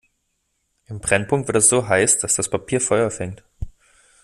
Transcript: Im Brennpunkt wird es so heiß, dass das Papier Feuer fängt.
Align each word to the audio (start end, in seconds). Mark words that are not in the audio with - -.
Im 0.87 0.99
Brennpunkt 0.99 1.47
wird 1.47 1.57
es 1.57 1.69
so 1.69 1.87
heiß, 1.87 2.17
dass 2.17 2.33
das 2.33 2.49
Papier 2.49 2.81
Feuer 2.81 3.11
fängt. 3.11 3.43